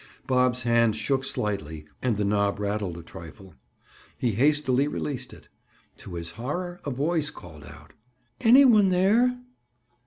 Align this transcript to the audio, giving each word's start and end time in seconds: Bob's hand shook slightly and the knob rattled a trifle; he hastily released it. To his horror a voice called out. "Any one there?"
Bob's 0.25 0.63
hand 0.63 0.95
shook 0.95 1.23
slightly 1.23 1.85
and 2.01 2.17
the 2.17 2.25
knob 2.25 2.57
rattled 2.59 2.97
a 2.97 3.03
trifle; 3.03 3.53
he 4.17 4.31
hastily 4.31 4.87
released 4.87 5.31
it. 5.31 5.47
To 5.97 6.15
his 6.15 6.31
horror 6.31 6.81
a 6.83 6.89
voice 6.89 7.29
called 7.29 7.63
out. 7.65 7.93
"Any 8.39 8.65
one 8.65 8.89
there?" 8.89 9.37